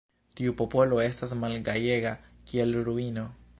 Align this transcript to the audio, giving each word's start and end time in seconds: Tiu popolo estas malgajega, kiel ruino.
Tiu 0.39 0.53
popolo 0.61 1.01
estas 1.03 1.35
malgajega, 1.43 2.17
kiel 2.53 2.77
ruino. 2.91 3.31